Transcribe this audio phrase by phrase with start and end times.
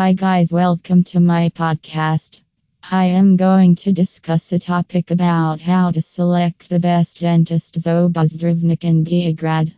[0.00, 2.42] Hi, guys, welcome to my podcast.
[2.88, 8.84] I am going to discuss a topic about how to select the best dentist Zobozdravnik
[8.84, 9.72] in Bežigrad.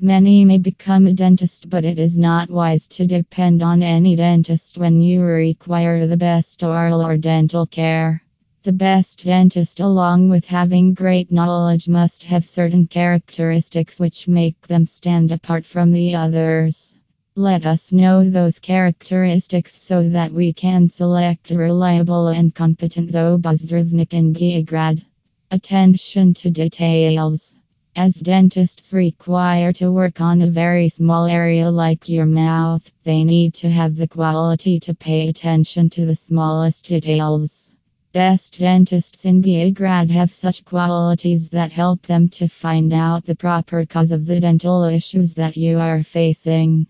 [0.00, 4.78] Many may become a dentist, but it is not wise to depend on any dentist
[4.78, 8.22] when you require the best oral or dental care.
[8.62, 14.86] The best dentist, along with having great knowledge, must have certain characteristics which make them
[14.86, 16.96] stand apart from the others.
[17.38, 24.32] Let us know those characteristics so that we can select reliable and competent Zobozdravnik in
[24.32, 25.04] Bežigrad.
[25.50, 27.58] Attention to details.
[27.94, 33.52] As dentists require to work on a very small area like your mouth, they need
[33.56, 37.70] to have the quality to pay attention to the smallest details.
[38.14, 43.84] Best dentists in Bežigrad have such qualities that help them to find out the proper
[43.84, 46.86] cause of the dental issues that you are facing.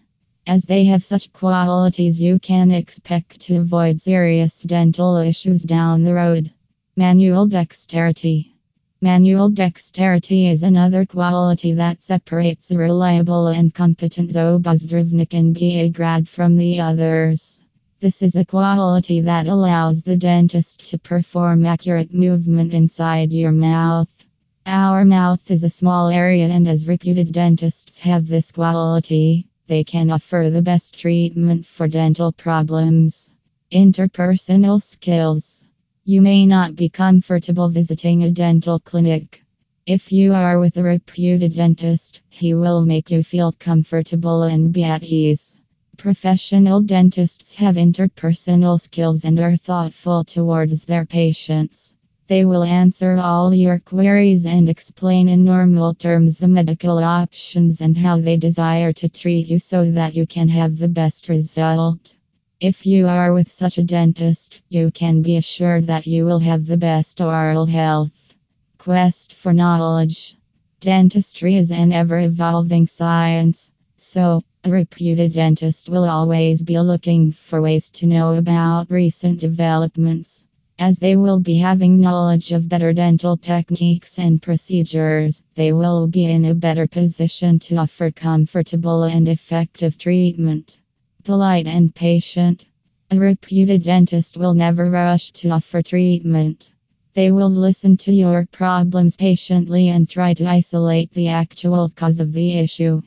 [0.48, 6.14] As they have such qualities, you can expect to avoid serious dental issues down the
[6.14, 6.52] road.
[6.94, 8.54] Manual dexterity.
[9.00, 16.56] Manual dexterity is another quality that separates a reliable and competent Zobozdravnik in Bežigrad from
[16.56, 17.60] the others.
[17.98, 24.24] This is a quality that allows the dentist to perform accurate movement inside your mouth.
[24.64, 30.10] Our mouth is a small area, and as reputed dentists have this quality, they can
[30.10, 33.32] offer the best treatment for dental problems.
[33.72, 35.64] Interpersonal skills.
[36.04, 39.44] You may not be comfortable visiting a dental clinic.
[39.86, 44.84] If you are with a reputed dentist, he will make you feel comfortable and be
[44.84, 45.56] at ease.
[45.96, 51.95] Professional dentists have interpersonal skills and are thoughtful towards their patients.
[52.28, 57.96] They will answer all your queries and explain in normal terms the medical options and
[57.96, 62.14] how they desire to treat you so that you can have the best result.
[62.58, 66.66] If you are with such a dentist, you can be assured that you will have
[66.66, 68.34] the best oral health.
[68.78, 70.36] Quest for knowledge.
[70.80, 77.60] Dentistry is an ever evolving science, so a reputed dentist will always be looking for
[77.60, 80.45] ways to know about recent developments.
[80.78, 86.26] As they will be having knowledge of better dental techniques and procedures, they will be
[86.26, 90.78] in a better position to offer comfortable and effective treatment.
[91.24, 92.66] Polite and patient.
[93.10, 96.70] A reputed dentist will never rush to offer treatment.
[97.14, 102.34] They will listen to your problems patiently and try to isolate the actual cause of
[102.34, 103.00] the issue.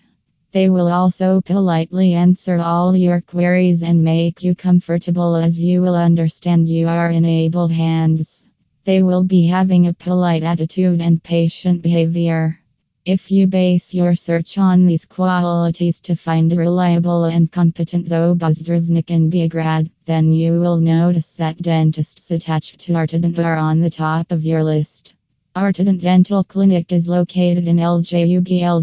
[0.52, 5.94] They will also politely answer all your queries and make you comfortable as you will
[5.94, 8.48] understand you are in able hands.
[8.84, 12.60] They will be having a polite attitude and patient behavior.
[13.06, 19.12] If you base your search on these qualities to find a reliable and competent Zobozdravnik
[19.12, 24.31] in Bežigrad, then you will notice that dentists attached to Artident are on the top
[24.31, 25.14] of your list.
[25.56, 28.80] Artident Dental Clinic is located in LJUBLJANI.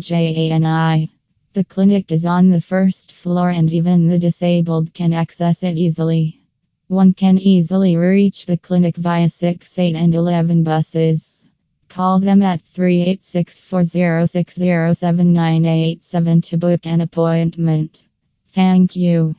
[1.56, 6.39] The clinic is on the first floor and even the disabled can access it easily.
[6.89, 11.47] One can easily reach the clinic via 6, 8, and 11 buses.
[11.89, 14.59] Call them at 386 406
[16.43, 18.03] to book an appointment.
[18.49, 19.34] Thank you.